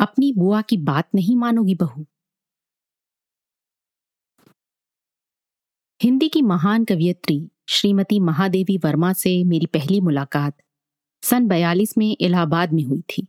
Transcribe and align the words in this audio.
अपनी 0.00 0.32
बुआ 0.32 0.62
की 0.62 0.76
बात 0.76 1.08
नहीं 1.14 1.36
मानोगी 1.36 1.74
बहू। 1.74 2.06
हिंदी 6.00 6.28
की 6.28 6.42
महान 6.42 6.84
कवियत्री 6.84 7.50
श्रीमती 7.68 8.20
महादेवी 8.20 8.78
वर्मा 8.78 9.12
से 9.12 9.32
मेरी 9.44 9.66
पहली 9.66 10.00
मुलाकात 10.00 10.56
सन 11.22 11.48
बयालीस 11.48 11.98
में 11.98 12.16
इलाहाबाद 12.20 12.72
में 12.72 12.82
हुई 12.82 13.00
थी, 13.00 13.26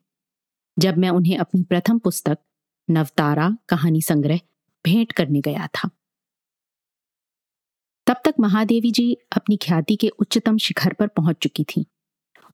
जब 0.79 0.97
मैं 0.97 1.09
उन्हें 1.09 1.37
अपनी 1.37 1.63
प्रथम 1.63 1.99
पुस्तक, 1.99 2.37
नवतारा, 2.89 3.57
कहानी 3.69 4.01
संग्रह, 4.01 4.39
भेंट 4.85 5.11
करने 5.11 5.41
गया 5.41 5.67
था। 5.67 5.89
तब 8.07 8.21
तक 8.25 8.35
महादेवी 8.39 8.91
जी 8.91 9.13
अपनी 9.13 9.57
ख्याति 9.57 9.95
के 9.95 10.09
उच्चतम 10.09 10.57
शिखर 10.57 10.93
पर 10.93 11.07
पहुँच 11.07 11.37
चुकी 11.41 11.63
थी 11.63 11.85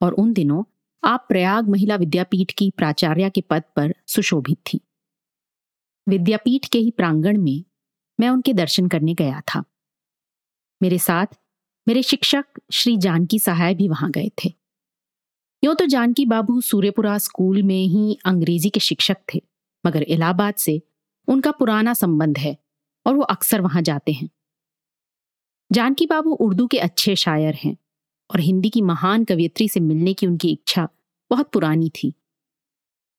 और 0.02 0.14
उन 0.14 0.34
दिनों 0.34 0.64
आप 1.04 1.26
प्रयाग 1.30 1.68
महिला 1.70 1.96
विद्यापीठ 1.96 2.52
की 2.52 2.70
प्राचार्य 2.70 3.30
के 3.30 3.42
पद 3.42 3.64
पर 3.76 3.94
सुशोभित 4.08 4.58
थी। 4.66 4.80
विद्यापीठ 6.08 6.68
के 6.68 6.80
ही 6.80 6.92
प्रांगण 6.92 7.38
में 7.38 7.64
मैं 8.20 8.30
उनके 8.30 8.54
दर्शन 8.54 8.88
करने 8.88 9.14
गया 9.14 9.42
था। 9.42 9.64
मेरे 10.82 10.98
साथ 10.98 11.38
मेरे 11.88 12.04
शिक्षक 12.04 12.46
श्री 12.72 12.98
जानकी 12.98 13.40
सहाय 13.40 13.76
भी 13.76 13.88
वहाँ 13.88 14.12
गए 14.12 14.30
थे। 14.46 14.54
यूँ 15.64 15.76
तो 15.76 15.86
जानकी 15.86 16.26
बाबू 16.26 16.62
सूर्यपुरा 16.62 17.18
स्कूल 17.18 17.64
में 17.64 17.84
ही 17.86 18.18
अंग्रेज़ी 18.26 18.70
के 18.70 18.80
शिक्षक 18.80 19.18
थे, 19.34 19.42
मगर 19.86 20.04
इलाहाबाद 20.04 20.54
से 20.54 20.82
उनका 21.28 21.52
पुराना 21.52 21.94
संबंध 21.94 22.38
है 22.38 22.58
और 23.06 23.16
वो 23.16 23.22
अक्सर 23.22 23.62
वहाँ 23.62 23.82
जाते 23.82 24.12
हैं। 24.12 24.30
जानकी 25.72 26.06
बाबू 26.06 26.32
उर्दू 26.32 26.68
के 26.68 26.78
अच्छे 26.78 27.16
शायर 27.16 27.56
हैं। 27.56 27.78
और 28.30 28.40
हिंदी 28.40 28.70
की 28.70 28.82
महान 28.82 29.24
कवियत्री 29.24 29.68
से 29.70 29.80
मिलने 29.80 30.14
की 30.14 30.28
उनकी 30.28 30.52
इच्छा 30.52 30.88
बहुत 31.32 31.50
पुरानी 31.52 31.90
थी। 31.90 32.14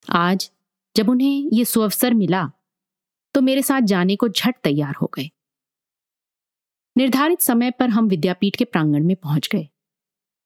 आज 0.08 0.50
जब 0.96 1.08
उन्हें 1.08 1.48
ये 1.52 1.64
सुअवसर 1.64 2.14
मिला 2.14 2.50
तो 3.34 3.40
मेरे 3.40 3.62
साथ 3.62 3.80
जाने 3.80 4.16
को 4.16 4.28
झट 4.28 4.54
तैयार 4.64 4.94
हो 4.94 5.10
गए। 5.14 5.30
निर्धारित 6.96 7.40
समय 7.40 7.70
पर 7.70 7.88
हम 7.88 8.08
विद्यापीठ 8.08 8.56
के 8.56 8.64
प्रांगण 8.64 9.04
में 9.04 9.16
पहुँच 9.16 9.48
गए। 9.52 9.68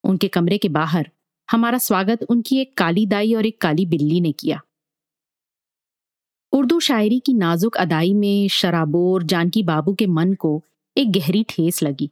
उनके 0.04 0.28
कमरे 0.28 0.58
के 0.58 0.68
बाहर 0.68 1.10
हमारा 1.48 1.78
स्वागत 1.78 2.22
उनकी 2.22 2.58
एक 2.60 2.76
काली 2.76 3.06
दाई 3.06 3.34
और 3.34 3.46
एक 3.46 3.60
काली 3.60 3.86
बिल्ली 3.86 4.20
ने 4.20 4.32
किया। 4.32 4.60
उर्दू 6.52 6.80
शायरी 6.80 7.18
की 7.20 7.32
नाजुक 7.34 7.76
अदाई 7.76 8.12
में 8.14 8.48
शराबोर 8.48 9.22
जानकी 9.22 9.62
बाबू 9.62 9.94
के 9.94 10.06
मन 10.06 10.34
को 10.34 10.62
एक 10.96 11.12
गहरी 11.12 11.44
ठेस 11.48 11.82
लगी। 11.82 12.10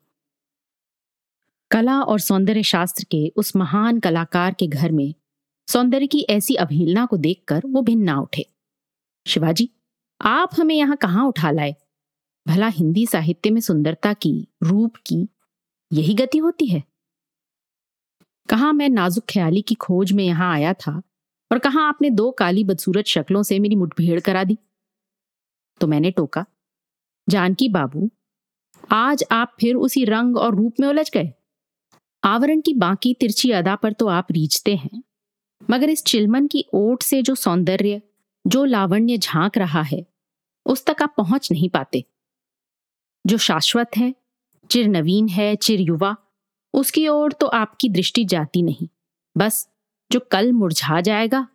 कला 1.71 2.03
और 2.03 2.21
सौंदर्य 2.21 2.63
शास्त्र 2.63 3.05
के 3.05 3.33
उस 3.37 3.57
महान 3.57 4.01
कलाकार 4.01 4.55
के 4.55 4.67
घर 4.67 4.93
में 4.93 5.15
सौंदर्य 5.69 6.07
की 6.07 6.21
ऐसी 6.21 6.55
अवहेलना 6.55 7.07
को 7.07 7.17
देखकर 7.17 7.63
वो 7.67 7.83
भिन्न 7.83 8.03
ना 8.03 8.21
उठे। 8.21 8.47
शिवाजी, 9.27 9.71
आप 10.21 10.51
हमें 10.55 10.75
यहाँ 10.75 10.97
कहाँ 10.97 11.27
उठा 11.27 11.51
लाए? 11.51 11.77
भला 12.49 12.67
हिंदी 12.67 13.07
साहित्य 13.07 13.51
में 13.51 13.61
सुंदरता 13.61 14.13
की, 14.13 14.49
रूप 14.63 14.97
की, 14.97 15.29
यही 15.93 16.15
गति 16.15 16.39
होती 16.39 16.67
है? 16.67 16.85
कहा 18.49 18.73
मैं 18.73 18.89
नाजुक 18.89 19.25
ख्याली 19.29 19.63
की 19.63 19.75
खोज 19.75 20.13
में 20.13 20.25
यहाँ 20.25 20.53
आया 20.55 20.73
था 20.73 21.03
और 21.53 21.59
कहा 21.59 21.81
आपने 21.81 22.11
दो 22.11 22.31
काली 22.31 22.65
बदसूरत 22.65 23.05
शक्लों 23.05 23.43
से 23.43 23.59
मेरी 23.59 23.77
मुठभेड़ 23.77 24.21
करा 24.21 24.45
दी? 24.45 24.59
तो 25.81 25.87
मैंने 25.87 26.11
टोका, 26.11 26.47
जानकी 27.29 27.69
बाबू, 27.69 28.11
आज 28.93 29.25
आप 29.33 29.57
फिर 29.61 29.75
उसी 29.75 30.05
रंग 30.05 30.37
और 30.37 30.55
रूप 30.55 30.75
में 30.81 30.89
उलझ 30.89 31.11
गए? 31.11 31.33
आवरण 32.25 32.61
की 32.61 32.75
बाकी 32.75 33.15
तिरछी 33.15 33.51
अदा 33.51 33.77
पर 33.77 33.93
तो 33.93 34.07
आप 34.07 34.27
रीझते 34.31 34.77
हैं। 34.77 35.03
मगर 35.71 35.91
इस 35.91 36.05
चिलमन 36.05 36.47
की 36.47 36.65
ओट 36.75 37.03
से 37.03 37.23
जो 37.23 37.35
सौंदर्य, 37.35 38.03
जो 38.47 38.65
लावण्य 38.65 39.19
झाँक 39.19 39.59
रहा 39.59 39.83
है, 39.83 40.07
उस 40.67 40.87
तक 40.87 40.97
आप 41.03 41.15
पहुँच 41.17 41.53
नहीं 41.53 41.69
पाते। 41.69 42.05
जो 43.27 43.39
शाश्वत 43.39 43.91
है, 43.97 44.15
चिर 44.71 44.89
नवीन 44.89 45.29
है, 45.29 45.57
चिर 45.57 45.81
युवा, 45.81 46.17
उसकी 46.75 47.09
ओर 47.09 47.33
तो 47.33 47.47
आपकी 47.47 47.89
दृष्टि 47.89 48.25
जाती 48.25 48.63
नहीं। 48.63 48.89
बस, 49.37 49.69
जो 50.13 50.21
कल 50.21 50.53
मुरझा 50.53 51.01
जाएगा, 51.01 51.49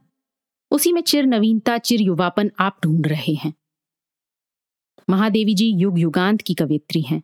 उसी 0.71 0.91
में 0.91 1.01
चिर 1.01 1.25
नवीनता, 1.25 1.77
चिर 1.77 2.01
युवापन 2.01 2.51
आप 2.59 2.79
ढूंढ 2.83 3.07
रहे 3.07 3.33
हैं। 3.33 3.53
महादेवी 5.09 5.53
जी 5.53 5.71
युग 5.71 5.99
युगांत 5.99 6.41
की 6.41 6.53
कवित्री 6.53 7.01
हैं। 7.01 7.23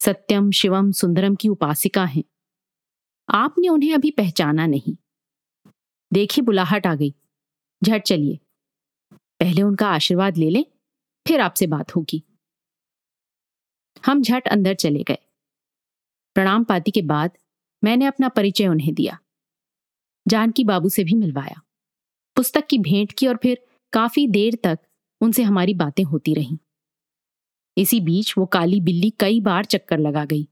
सत्यम, 0.00 0.50
शिवम, 0.50 0.92
सुंदरम 0.92 1.34
की 1.34 1.48
उपासिका 1.48 2.04
हैं। 2.04 2.24
आपने 3.28 3.68
उन्हें 3.68 3.94
अभी 3.94 4.10
पहचाना 4.10 4.66
नहीं। 4.66 4.96
देखी 6.12 6.42
बुलाहट 6.42 6.86
आ 6.86 6.94
गई। 6.94 7.14
झट 7.84 8.02
चलिए। 8.02 8.38
पहले 9.14 9.62
उनका 9.62 9.88
आशीर्वाद 9.88 10.36
ले 10.36 10.50
लें, 10.50 10.64
फिर 11.26 11.40
आपसे 11.40 11.66
बात 11.66 11.96
होगी। 11.96 12.22
हम 14.06 14.22
झट 14.22 14.48
अंदर 14.48 14.74
चले 14.74 15.02
गए। 15.02 15.18
प्रणाम 16.34 16.64
पाती 16.64 16.90
के 16.90 17.02
बाद 17.02 17.30
मैंने 17.84 18.04
अपना 18.04 18.28
परिचय 18.28 18.66
उन्हें 18.66 18.94
दिया। 18.94 19.18
जानकी 20.28 20.64
बाबू 20.64 20.88
से 20.88 21.04
भी 21.04 21.14
मिलवाया। 21.14 21.62
पुस्तक 22.36 22.66
की 22.66 22.78
भेंट 22.78 23.12
की 23.12 23.26
और 23.26 23.36
फिर 23.36 23.66
काफ़ी 23.92 24.28
देर 24.28 24.58
तक 24.64 24.78
उनसे 25.20 25.42
हमारी 25.42 25.74
बातें 25.74 26.04
होती 26.04 26.34
रहीं। 26.34 26.58
इसी 27.78 28.00
बीच 28.00 28.34
वो 28.38 28.46
काली 28.46 28.80
बिल्ली 28.80 29.10
कई 29.10 29.40
बार 29.40 29.64
चक्कर 29.64 29.98
लगा 29.98 30.24
गई 30.24 30.48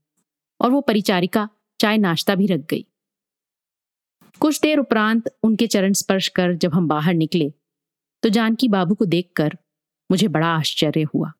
और 0.60 0.70
वो 0.70 0.80
परिचारिका 0.80 1.48
चाय 1.84 1.96
नाश्ता 1.98 2.34
भी 2.34 2.46
रख 2.46 2.60
गई। 2.60 2.84
कुछ 4.40 4.60
देर 4.60 4.78
उपरांत 4.78 5.28
उनके 5.42 5.66
चरण 5.66 5.92
स्पर्श 5.92 6.28
कर 6.28 6.54
जब 6.54 6.74
हम 6.74 6.86
बाहर 6.88 7.14
निकले 7.14 7.52
तो 8.22 8.28
जानकी 8.28 8.68
बाबू 8.68 8.94
को 8.94 9.04
देखकर 9.04 9.56
मुझे 10.10 10.28
बड़ा 10.28 10.46
आश्चर्य 10.48 11.02
हुआ। 11.02 11.32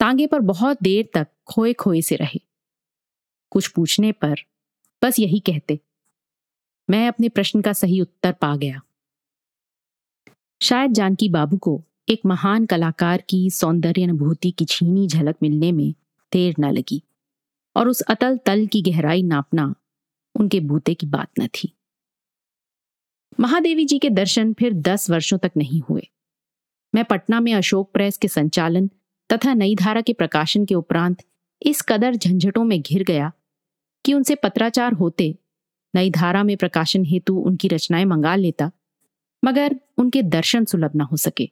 तांगे 0.00 0.26
पर 0.26 0.40
बहुत 0.40 0.82
देर 0.82 1.08
तक 1.14 1.28
खोए 1.46 1.72
खोए 1.72 2.00
से 2.00 2.16
रहे। 2.16 2.40
कुछ 3.52 3.68
पूछने 3.68 4.12
पर 4.12 4.34
बस 5.02 5.18
यही 5.18 5.38
कहते, 5.40 5.78
मैं 6.88 7.08
अपने 7.08 7.28
प्रश्न 7.28 7.60
का 7.60 7.72
सही 7.72 8.00
उत्तर 8.00 8.32
पा 8.32 8.54
गया। 8.56 8.80
शायद 10.60 10.92
जानकी 10.92 11.28
बाबू 11.28 11.56
को 11.58 11.82
एक 12.08 12.20
महान 12.26 12.66
कलाकार 12.66 13.22
की 13.28 13.50
सौंदर्य 13.50 14.02
अनुभूति 14.02 14.50
की 14.50 14.64
छीनी 14.64 15.06
झलक 15.08 15.36
मिलने 15.42 15.72
में 15.72 15.92
देर 16.32 16.54
न 16.60 16.72
लगी। 16.72 17.02
और 17.76 17.88
उस 17.88 18.00
अतल 18.00 18.36
तल 18.36 18.66
की 18.66 18.82
गहराई 18.82 19.22
नापना 19.22 19.74
उनके 20.34 20.60
बूते 20.60 20.94
की 20.94 21.06
बात 21.06 21.28
न 21.40 21.46
थी। 21.46 21.72
महादेवी 23.40 23.84
जी 23.84 23.98
के 23.98 24.10
दर्शन 24.10 24.52
फिर 24.52 24.72
दस 24.72 25.10
वर्षों 25.10 25.38
तक 25.38 25.52
नहीं 25.56 25.80
हुए। 25.80 26.08
मैं 26.94 27.04
पटना 27.04 27.40
में 27.40 27.54
अशोक 27.54 27.92
प्रेस 27.92 28.18
के 28.18 28.28
संचालन 28.28 28.90
तथा 29.32 29.54
नई 29.54 29.74
धारा 29.74 30.00
के 30.00 30.12
प्रकाशन 30.12 30.64
के 30.64 30.74
उपरांत 30.74 31.22
इस 31.62 31.82
कदर 31.82 32.14
झंझटों 32.14 32.64
में 32.64 32.80
घिर 32.80 33.02
गया 33.02 33.32
कि 34.04 34.14
उनसे 34.14 34.34
पत्राचार 34.34 34.92
होते 34.92 35.38
नई 35.94 36.10
धारा 36.10 36.42
में 36.42 36.56
प्रकाशन 36.56 37.04
हेतु 37.04 37.36
उनकी 37.36 37.68
रचनाएँ 37.68 38.04
मंगा 38.04 38.34
लेता, 38.36 38.70
मगर 39.44 39.80
उनके 39.98 40.22
दर्शन 40.22 40.64
सुलभ 40.64 40.90
न 40.96 41.00
हो 41.00 41.16
सके। 41.16 41.50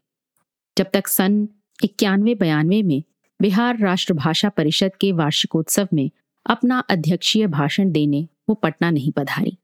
जब 0.79 0.91
तक 0.93 1.07
सन 1.07 1.49
इक्यानवे 1.85 2.35
बयानवे 2.35 2.83
में 2.83 3.03
बिहार 3.43 3.79
राष्ट्रभाषा 3.79 4.49
परिषद 4.49 4.91
के 5.01 5.13
वार्षिकोत्सव 5.13 5.89
में 5.93 6.11
अपना 6.47 6.79
अध्यक्षीय 6.79 7.47
भाषण 7.47 7.91
देने 7.93 8.29
वो 8.49 8.55
पटना 8.55 8.91
नहीं 8.91 9.13
पधारी। 9.13 9.59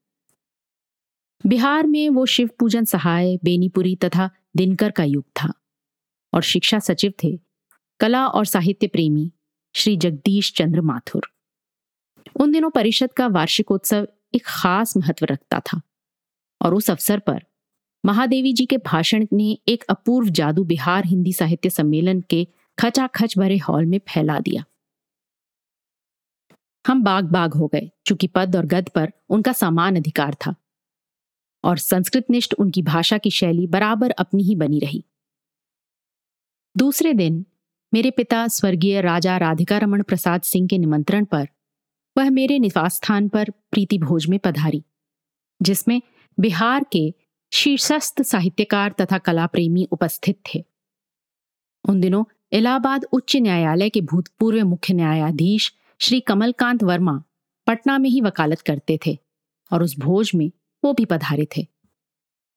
बिहार 1.46 1.86
में 1.86 2.08
वो 2.08 2.26
शिव 2.26 2.50
पूजन 2.58 2.84
सहाय, 2.84 3.36
बेनीपुरी 3.36 3.96
तथा 3.96 4.30
दिनकर 4.56 4.90
का 4.90 5.04
युग 5.04 5.24
था 5.42 5.52
और 6.34 6.42
शिक्षा 6.42 6.78
सचिव 6.78 7.12
थे 7.24 7.40
कला 8.00 8.26
और 8.26 8.44
साहित्य 8.44 8.86
प्रेमी 8.86 9.32
श्री 9.74 9.96
जगदीश 9.96 10.52
चंद्र 10.52 10.80
माथुर। 10.80 11.30
उन 12.40 12.52
दिनों 12.52 12.70
परिषद 12.70 13.12
का 13.12 13.26
वार्षिकोत्सव 13.26 14.08
एक 14.34 14.42
खास 14.46 14.96
महत्व 14.96 15.26
रखता 15.26 15.60
था 15.60 15.80
और 16.62 16.74
उस 16.74 16.90
अवसर 16.90 17.18
पर 17.18 17.42
महादेवी 18.06 18.52
जी 18.52 18.66
के 18.66 18.76
भाषण 18.76 19.26
ने 19.32 19.58
एक 19.68 19.84
अपूर्व 19.84 20.28
जादू 20.28 20.64
बिहार 20.64 21.06
हिंदी 21.06 21.32
साहित्य 21.32 21.70
सम्मेलन 21.70 22.20
के 22.20 22.48
खचाखच 22.78 23.38
भरे 23.38 23.56
हॉल 23.56 23.86
में 23.86 23.98
फैला 23.98 24.40
दिया। 24.40 24.64
हम 26.86 27.02
बाग 27.02 27.24
बाग 27.24 27.54
हो 27.54 27.66
गए, 27.66 27.90
चूँकि 28.06 28.26
पद 28.26 28.56
और 28.56 28.66
गद 28.66 28.88
पर 28.88 29.12
उनका 29.28 29.52
समान 29.52 29.96
अधिकार 29.96 30.34
था। 30.34 30.54
और 31.64 31.78
संस्कृतनिष्ठ 31.78 32.54
उनकी 32.54 32.82
भाषा 32.82 33.18
की 33.18 33.30
शैली 33.30 33.66
बराबर 33.66 34.10
अपनी 34.10 34.42
ही 34.42 34.56
बनी 34.56 34.78
रही। 34.78 35.04
दूसरे 36.76 37.14
दिन, 37.14 37.46
मेरे 37.94 38.10
पिता 38.10 38.48
स्वर्गीय 38.48 39.00
राजा 39.00 39.36
राधिका 39.36 39.78
रमन 39.78 40.02
प्रसाद 40.02 40.42
सिंह 40.42 40.68
के 40.68 40.78
निमंत्रण 40.78 41.24
पर 41.24 41.48
वह 42.18 42.30
मेरे 42.30 42.58
निवास 42.58 42.96
स्थान 42.96 43.28
पर 43.28 43.50
प्रीति 43.50 43.98
भोज 43.98 44.26
में 44.26 44.38
पधारी, 44.38 44.84
जिसमें 45.62 46.02
बिहार 46.40 46.86
के 46.92 47.14
शीर्षस्थ 47.52 48.22
साहित्यकार 48.22 48.94
तथा 49.00 49.18
कला 49.18 49.46
प्रेमी 49.46 49.84
उपस्थित 49.84 50.42
थे। 50.54 50.64
उन 51.88 52.00
दिनों 52.00 52.24
इलाहाबाद 52.52 53.04
उच्च 53.12 53.36
न्यायालय 53.36 53.88
के 53.88 54.00
भूतपूर्व 54.00 54.66
मुख्य 54.66 54.94
न्यायाधीश 54.94 55.72
श्री 56.00 56.20
कमलकांत 56.20 56.82
वर्मा 56.82 57.22
पटना 57.66 57.98
में 57.98 58.08
ही 58.10 58.20
वकालत 58.20 58.60
करते 58.60 58.98
थे 59.06 59.18
और 59.70 59.82
उस 59.82 59.98
भोज 59.98 60.30
में 60.34 60.50
वो 60.82 60.92
भी 60.92 61.04
पधारे 61.04 61.46
थे। 61.56 61.66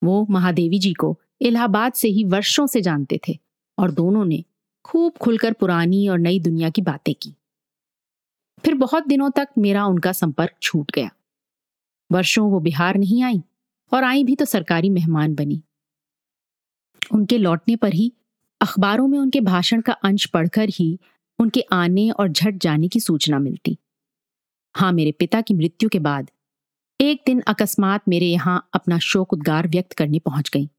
वो 0.01 0.25
महादेवी 0.29 0.79
जी 0.79 0.93
को 0.93 1.19
इलाहाबाद 1.41 1.93
से 1.93 2.07
ही 2.07 2.23
वर्षों 2.23 2.67
से 2.67 2.81
जानते 2.81 3.19
थे 3.27 3.37
और 3.77 3.91
दोनों 3.91 4.25
ने 4.25 4.43
खूब 4.85 5.17
खुलकर 5.17 5.53
पुरानी 5.53 6.07
और 6.07 6.19
नई 6.19 6.39
दुनिया 6.39 6.69
की 6.69 6.81
बातें 6.81 7.13
की। 7.15 7.33
फिर 8.63 8.75
बहुत 8.75 9.07
दिनों 9.07 9.29
तक 9.29 9.47
मेरा 9.57 9.85
उनका 9.85 10.11
संपर्क 10.11 10.55
छूट 10.61 10.91
गया। 10.91 11.09
वर्षों 12.11 12.49
वो 12.51 12.59
बिहार 12.59 12.97
नहीं 12.97 13.23
आई 13.23 13.41
और 13.91 14.03
आई 14.03 14.23
भी 14.23 14.35
तो 14.35 14.45
सरकारी 14.45 14.89
मेहमान 14.89 15.35
बनी। 15.35 15.61
उनके 17.13 17.37
लौटने 17.37 17.75
पर 17.75 17.93
ही 17.93 18.11
अखबारों 18.61 19.07
में 19.07 19.17
उनके 19.19 19.39
भाषण 19.41 19.81
का 19.81 19.93
अंश 19.93 20.25
पढ़कर 20.25 20.69
ही 20.69 20.99
उनके 21.39 21.61
आने 21.73 22.09
और 22.09 22.27
झट 22.27 22.57
जाने 22.57 22.87
की 22.87 22.99
सूचना 22.99 23.39
मिलती। 23.39 23.77
हाँ 24.75 24.91
मेरे 24.91 25.11
पिता 25.11 25.41
की 25.41 25.53
मृत्यु 25.53 25.89
के 25.89 25.99
बाद 25.99 26.29
एक 26.99 27.23
दिन 27.25 27.41
अकस्मात 27.47 28.01
मेरे 28.07 28.25
यहाँ 28.25 28.69
अपना 28.73 28.99
शोक 28.99 29.33
उद्गार 29.33 29.67
व्यक्त 29.67 29.93
करने 29.93 30.19
पहुँच 30.19 30.49
गई 30.49 30.69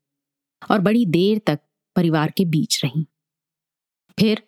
और 0.71 0.81
बड़ी 0.81 1.05
देर 1.07 1.41
तक 1.47 1.61
परिवार 1.97 2.31
के 2.31 2.45
बीच 2.45 2.81
रही। 2.85 3.07
फिर 4.19 4.43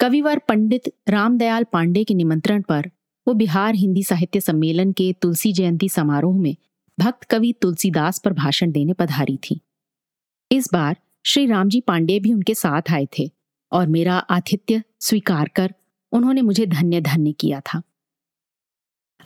कविवर 0.00 0.38
पंडित 0.38 0.94
रामदयाल 1.08 1.64
पांडे 1.64 2.04
के 2.04 2.14
निमंत्रण 2.14 2.62
पर 2.62 2.90
वो 3.26 3.34
बिहार 3.34 3.74
हिंदी 3.74 4.02
साहित्य 4.02 4.40
सम्मेलन 4.40 4.92
के 4.92 5.12
तुलसी 5.12 5.52
जयंती 5.52 5.88
समारोह 5.88 6.36
में 6.36 6.54
भक्त 6.98 7.24
कवि 7.24 7.52
तुलसीदास 7.62 8.18
पर 8.18 8.32
भाषण 8.32 8.70
देने 8.72 8.92
पधारी 8.92 9.36
थी। 9.36 9.60
इस 10.50 10.68
बार 10.72 10.96
श्री 11.24 11.46
रामजी 11.46 11.80
पांडे 11.80 12.20
भी 12.20 12.32
उनके 12.32 12.54
साथ 12.54 12.82
आए 12.90 13.06
थे 13.18 13.30
और 13.72 13.86
मेरा 13.86 14.16
आतिथ्य 14.18 14.82
स्वीकार 15.00 15.48
कर 15.48 15.74
उन्होंने 16.12 16.42
मुझे 16.42 16.66
धन्य 16.66 17.00
धन्य 17.00 17.32
किया 17.32 17.60
था। 17.60 17.82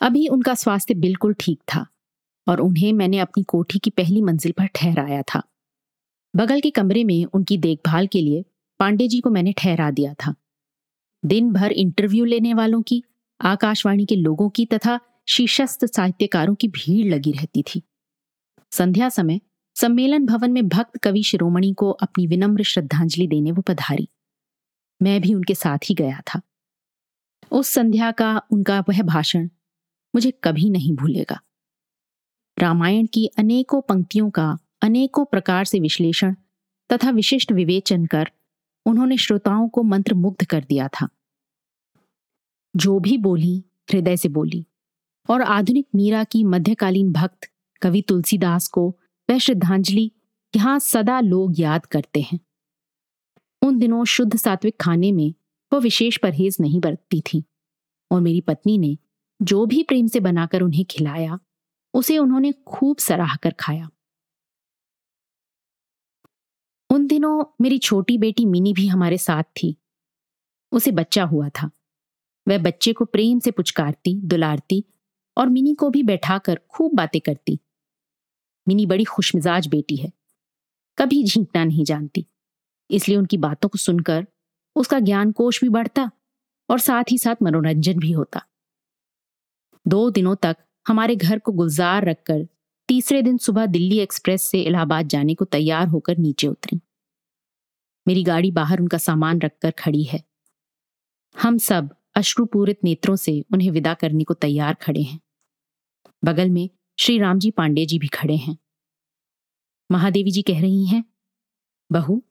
अभी 0.01 0.27
उनका 0.29 0.55
स्वास्थ्य 0.55 0.95
बिल्कुल 0.95 1.35
ठीक 1.41 1.61
था 1.75 1.87
और 2.49 2.61
उन्हें 2.61 2.93
मैंने 2.93 3.19
अपनी 3.19 3.43
कोठी 3.43 3.79
की 3.79 3.91
पहली 3.91 4.23
मंजिल 4.23 4.53
पर 4.53 4.67
ठहराया 4.67 5.23
था। 5.23 5.43
बगल 6.37 6.61
के 6.61 6.71
कमरे 6.71 7.05
में 7.05 7.25
उनकी 7.25 7.59
देखभाल 7.59 8.07
के 8.07 8.21
लिए 8.21 8.45
पांडे 8.79 9.09
जी 9.09 9.21
को 9.21 9.31
मैंने 9.31 9.53
ठहरा 9.53 9.91
दिया 9.91 10.15
था। 10.15 10.35
दिन 11.25 11.53
भर 11.53 11.73
इंटरव्यू 11.73 12.25
लेने 12.25 12.55
वालों 12.55 12.83
की, 12.83 13.05
आकाशवाणी 13.41 14.07
के 14.07 14.17
लोगों 14.17 14.51
की 14.51 14.67
तथा 14.67 15.01
शीर्षस्थ 15.29 15.85
साहित्यकारों 15.85 16.55
की 16.55 16.69
भीड़ 16.69 17.15
लगी 17.15 17.33
रहती 17.33 17.63
थी। 17.63 17.83
संध्या 18.73 19.09
समय 19.09 19.41
सम्मेलन 19.75 20.27
भवन 20.27 20.53
में 20.53 20.69
भक्त 20.69 20.97
कवि 20.97 21.23
शिरोमणि 21.23 21.73
को 21.73 21.91
अपनी 21.91 22.27
विनम्र 22.27 22.63
श्रद्धांजलि 22.63 23.27
देने 23.27 23.53
वो 23.53 23.63
पधारी। 23.63 24.09
मैं 25.03 25.21
भी 25.21 25.35
उनके 25.35 25.55
साथ 25.55 25.79
ही 25.85 25.95
गया 25.95 26.21
था। 26.21 26.41
उस 27.53 27.69
संध्या 27.69 28.13
का 28.13 28.43
उनका 28.51 28.81
वह 28.81 29.03
भाषण 29.03 29.49
मुझे 30.15 30.31
कभी 30.31 30.71
नहीं 30.71 30.97
भूलेगा। 30.97 31.41
रामायण 32.59 33.07
की 33.07 33.27
अनेकों 33.27 33.81
पंक्तियों 33.81 34.31
का, 34.31 34.59
अनेकों 34.83 35.25
प्रकार 35.25 35.65
से 35.65 35.81
विश्लेषण 35.81 36.35
तथा 36.93 37.11
विशिष्ट 37.11 37.53
विवेचन 37.53 38.07
कर 38.07 38.31
उन्होंने 38.87 39.17
श्रोताओं 39.17 39.69
को 39.69 39.83
मंत्र 39.83 40.15
मुग्ध 40.15 40.47
कर 40.47 40.65
दिया 40.69 40.89
था। 40.89 41.09
जो 42.77 42.99
भी 42.99 43.19
बोली, 43.19 43.65
हृदय 43.93 44.17
से 44.17 44.29
बोली 44.29 44.67
और 45.31 45.43
आधुनिक 45.43 45.89
मीरा 45.95 46.25
की 46.25 46.45
मध्यकालीन 46.45 47.13
भक्त 47.13 47.51
कवि 47.83 48.03
तुलसीदास 48.03 48.69
को 48.69 48.99
वह 49.31 49.39
श्रद्धांजलि 49.39 50.13
यहाँ 50.57 50.79
सदा 50.79 51.21
लोग 51.21 51.61
याद 51.61 51.87
करते 51.87 52.21
हैं। 52.21 52.41
उन 53.63 53.79
दिनों 53.79 54.05
शुद्ध 54.05 54.37
सात्विक 54.37 54.81
खाने 54.81 55.13
में 55.13 55.35
वह 55.73 55.81
विशेष 55.81 56.17
परहेज 56.17 56.57
नहीं 56.61 56.81
बरतती 56.81 57.21
थी 57.21 57.45
और 58.11 58.21
मेरी 58.21 58.41
पत्नी 58.41 58.79
ने 58.79 58.99
जो 59.43 59.67
भी 59.67 59.83
प्रेम 59.83 60.07
से 60.07 60.21
बनाकर 60.21 60.61
उन्हें 60.61 60.85
खिलाया, 60.85 61.39
उसे 61.95 62.19
उन्होंने 62.19 62.53
खूब 62.53 62.97
सराह 62.97 63.37
कर 63.37 63.55
खाया। 63.61 63.91
उन 66.91 67.07
दिनों 67.07 67.45
मेरी 67.61 67.79
छोटी 67.79 68.19
बेटी 68.19 68.45
मिनी 68.45 68.73
भी 68.73 68.87
हमारे 68.87 69.19
साथ 69.19 69.43
थी। 69.43 69.77
उसे 70.73 70.91
बच्चा 70.91 71.25
हुआ 71.25 71.49
था। 71.49 71.71
वह 72.49 72.59
बच्चे 72.59 72.93
को 72.93 73.05
प्रेम 73.05 73.39
से 73.39 73.51
पुचकारती, 73.51 74.21
दुलारती 74.21 74.85
और 75.39 75.49
मिनी 75.49 75.75
को 75.75 75.91
भी 75.91 76.03
बैठाकर 76.03 76.61
खूब 76.71 76.95
बातें 76.95 77.21
करती। 77.21 77.59
मिनी 78.69 78.87
बड़ी 78.87 79.05
खुशमिजाज 79.05 79.67
बेटी 79.67 79.97
है। 79.97 80.13
कभी 80.99 81.25
झींकना 81.25 81.65
नहीं 81.65 81.85
जानती। 81.85 82.27
इसलिए 82.91 83.19
उनकी 83.19 83.37
बातों 83.37 83.69
को 83.69 83.79
सुनकर 83.79 84.27
उसका 84.77 85.01
ज्ञान 85.01 85.33
कोश 85.33 85.61
भी 85.61 85.69
बढ़ता 85.69 86.11
और 86.71 86.79
साथ 86.79 87.05
ही 87.11 87.19
साथ 87.19 87.37
मनोरंजन 87.43 87.99
भी 87.99 88.13
होता। 88.13 88.43
दो 89.89 90.11
दिनों 90.11 90.37
तक 90.37 90.57
हमारे 90.89 91.17
घर 91.17 91.39
को 91.39 91.53
गुलजार 91.53 92.05
रखकर 92.05 92.49
तीसरे 92.89 93.23
दिन 93.23 93.39
सुबह 93.39 93.67
दिल्ली 93.67 93.99
एक्सप्रेस 93.99 94.43
से 94.43 94.63
इलाहाबाद 94.63 95.09
जाने 95.09 95.35
को 95.35 95.45
तैयार 95.45 95.89
होकर 95.89 96.19
नीचे 96.19 96.47
उतरी। 96.47 96.81
मेरी 98.09 98.23
गाड़ी 98.23 98.51
बाहर 98.51 98.81
उनका 98.81 98.99
सामान 98.99 99.41
रखकर 99.41 99.71
खड़ी 99.71 100.03
है। 100.03 100.25
हम 101.43 101.59
सब 101.59 101.97
अश्रुपूरित 102.15 102.85
नेत्रों 102.85 103.17
से 103.17 103.45
उन्हें 103.53 103.71
विदा 103.71 103.95
करने 103.95 104.25
को 104.25 104.35
तैयार 104.35 104.75
खड़े 104.75 105.03
हैं। 105.03 105.21
बगल 106.25 106.51
में 106.51 106.71
श्री 106.99 107.19
रामजी 107.19 107.51
पांडे 107.51 107.87
जी 107.87 107.99
भी 107.99 108.07
खड़े 108.07 108.37
हैं। 108.37 108.57
महादेवी 109.91 110.31
जी 110.31 110.43
कह 110.43 110.61
रही 110.61 110.87
हैं, 110.87 111.05
बहू, 111.93 112.23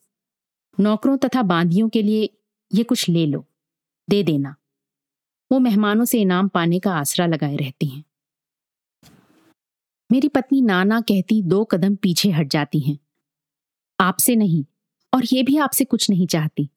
नौकरों 0.80 1.18
तथा 1.18 1.42
बांदियों 1.42 1.90
के 1.90 2.02
लिए 2.02 2.30
ये 2.74 2.84
कुछ 2.84 3.10
ले 3.10 3.26
लो, 3.26 3.46
दे 4.10 4.24
देना। 4.24 4.56
वो 5.52 5.60
मेहमानों 5.60 6.06
से 6.06 6.22
इनाम 6.22 6.48
पाने 6.48 6.80
का 6.80 6.94
आसरा 6.94 7.26
लगाए 7.26 7.56
रहती 7.56 7.88
हैं। 7.88 8.04
मेरी 10.12 10.28
पत्नी 10.28 10.62
नाना 10.62 11.02
कहती 11.02 11.42
दो 11.44 11.64
कदम 11.66 11.96
पीछे 11.96 12.30
हट 12.32 12.48
जाती 12.48 12.80
हैं। 12.80 13.00
आपसे 14.00 14.36
नहीं, 14.36 14.66
और 15.14 15.24
ये 15.34 15.44
भी 15.44 15.58
आपसे 15.58 15.86
कुछ 15.86 16.10
नहीं 16.10 16.28
चाहती। 16.28 16.70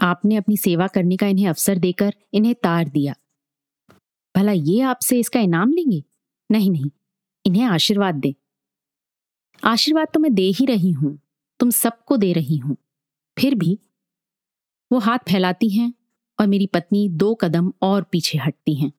आपने 0.00 0.36
अपनी 0.36 0.56
सेवा 0.56 0.86
करने 0.86 1.16
का 1.16 1.26
इन्हें 1.26 1.48
अवसर 1.48 1.78
देकर 1.78 2.14
इन्हें 2.32 2.54
तार 2.54 2.88
दिया। 2.88 3.14
भला 4.36 4.52
ये 4.52 4.80
आपसे 4.80 5.20
इसका 5.20 5.40
इनाम 5.40 5.72
लेंगे? 5.72 6.04
नहीं 6.50 6.70
नहीं, 6.70 6.90
इन्हें 7.44 7.64
आशीर्वाद 7.64 8.14
दे। 8.14 8.34
आशीर्वाद 9.62 10.08
तो 10.14 10.20
मैं 10.20 10.32
दे 10.34 10.50
ही 10.50 10.66
रही 10.66 10.90
हूँ, 10.90 11.18
तुम 11.60 11.70
सबको 11.72 12.16
दे 12.16 12.32
रही 12.32 12.56
हूँ। 12.56 12.76
फिर 13.36 13.54
भी 13.54 13.78
वो 14.90 14.98
हाथ 14.98 15.18
फैलाती 15.28 15.68
हैं 15.70 15.92
और 16.38 16.46
मेरी 16.46 16.66
पत्नी 16.66 17.08
दो 17.10 17.34
कदम 17.34 17.72
और 17.82 18.02
पीछे 18.02 18.38
हटती 18.38 18.74
हैं। 18.74 18.92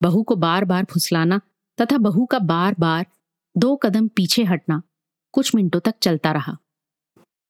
बहू 0.00 0.22
को 0.22 0.36
बार 0.36 0.64
बार 0.64 0.84
फुसलाना 0.84 1.40
तथा 1.78 1.98
बहू 1.98 2.24
का 2.26 2.38
बार 2.40 2.74
बार 2.78 3.06
दो 3.56 3.74
कदम 3.76 4.08
पीछे 4.08 4.44
हटना 4.44 4.82
कुछ 5.34 5.54
मिनटों 5.54 5.80
तक 5.80 5.94
चलता 6.02 6.32
रहा। 6.32 6.56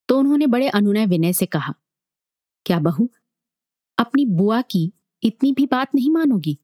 तो 0.08 0.18
उन्होंने 0.18 0.46
बड़े 0.46 0.68
अनुनय 0.68 1.06
विनय 1.06 1.32
से 1.32 1.46
कहा, 1.46 1.74
क्या 2.66 2.78
बहू, 2.78 3.08
अपनी 3.98 4.24
बुआ 4.26 4.60
की 4.62 4.92
इतनी 5.22 5.52
भी 5.52 5.66
बात 5.66 5.94
नहीं 5.94 6.10
मानोगी? 6.10 6.58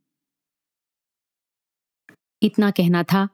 इतना 2.43 2.71
कहना 2.71 3.03
था 3.03 3.29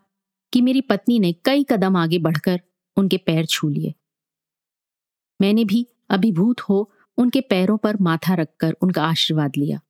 कि 0.52 0.60
मेरी 0.60 0.80
पत्नी 0.80 1.18
ने 1.18 1.32
कई 1.32 1.64
कदम 1.64 1.96
आगे 1.96 2.18
बढ़कर 2.18 2.60
उनके 2.96 3.16
पैर 3.16 3.46
छू 3.46 3.68
लिए। 3.68 3.94
मैंने 5.40 5.64
भी 5.64 5.86
अभिभूत 6.10 6.60
हो 6.60 6.92
उनके 7.18 7.40
पैरों 7.40 7.78
पर 7.78 7.96
माथा 8.00 8.34
रखकर 8.34 8.72
उनका 8.72 9.04
आशीर्वाद 9.04 9.56
लिया 9.56 9.80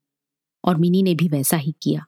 और 0.65 0.77
मिनी 0.77 1.03
ने 1.03 1.15
भी 1.15 1.29
वैसा 1.29 1.57
ही 1.57 1.75
किया। 1.83 2.07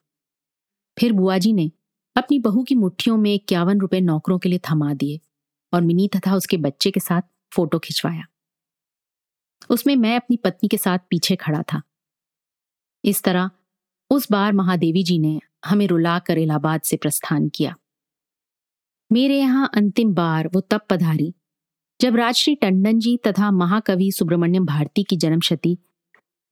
फिर 0.99 1.13
बुआ 1.13 1.39
जी 1.39 1.53
ने 1.53 1.71
अपनी 2.17 2.39
बहू 2.39 2.63
की 2.63 2.75
मुट्ठियों 2.75 3.17
में 3.17 3.35
इक्यावन 3.35 3.81
रुपए 3.81 4.01
नौकरों 4.01 4.39
के 4.39 4.49
लिए 4.49 4.61
थमा 4.71 4.95
दिए 4.95 5.21
और 5.73 5.83
मिनी 5.83 6.09
तथा 6.09 6.35
उसके 6.35 6.57
बच्चे 6.57 6.91
के 6.91 7.01
साथ 7.01 7.23
फ़ोटो 7.53 7.79
खिंचवाया। 7.79 8.25
उसमें 9.71 9.97
मैं 9.97 10.17
अपनी 10.17 10.37
पत्नी 10.37 10.69
के 10.69 10.77
साथ 10.77 10.99
पीछे 11.11 11.37
खड़ा 11.37 11.63
था। 11.63 11.83
इस 13.05 13.23
तरह 13.23 13.51
उस 14.11 14.31
बार 14.31 14.53
महादेवी 14.53 15.03
जी 15.03 15.19
ने 15.19 15.41
हमें 15.65 15.87
रुलाकर 15.87 16.39
इलाहाबाद 16.39 16.81
से 16.81 16.97
प्रस्थान 16.97 17.49
किया। 17.49 17.75
मेरे 19.13 19.39
यहाँ 19.39 19.71
अंतिम 19.75 20.15
बार 20.15 20.49
वो 20.49 20.61
तब 20.61 20.81
पधारी। 20.91 21.35
जब 22.01 22.17
राजश्री 22.17 22.55
टंडन 22.55 22.99
जी 22.99 23.17
तथा 23.17 23.51
महाकवि 23.51 24.11
सुब्रमण्यम 24.13 24.67
भारती 24.67 25.03
की 25.03 25.17
जन्मशती, 25.17 25.79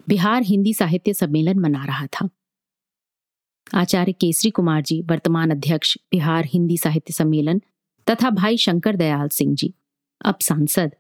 बिहार 0.09 0.43
हिंदी 0.43 0.75
साहित्य 0.75 1.15
सम्मेलन 1.15 1.59
मना 1.59 1.85
रहा 1.85 2.07
था। 2.07 2.29
आचार्य 3.75 4.13
केसरी 4.13 4.51
कुमार 4.51 4.83
जी, 4.83 5.03
वर्तमान 5.03 5.51
अध्यक्ष, 5.51 5.97
बिहार 6.11 6.45
हिंदी 6.45 6.77
साहित्य 6.77 7.13
सम्मेलन 7.13 7.63
तथा 8.11 8.31
भाई 8.31 8.57
शंकर 8.57 8.97
दयाल 8.97 9.29
सिंह 9.29 9.55
जी। 9.55 9.75
अब 10.25 10.39
सांसद 10.41 10.95